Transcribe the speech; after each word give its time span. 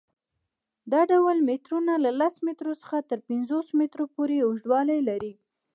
دا 0.91 1.01
ډول 1.11 1.37
میټرونه 1.47 1.93
له 2.05 2.11
لس 2.19 2.35
میټرو 2.45 2.73
څخه 2.81 2.97
تر 3.09 3.19
پنځوس 3.27 3.67
میټرو 3.79 4.05
پورې 4.15 4.37
اوږدوالی 4.41 4.99
لري. 5.09 5.33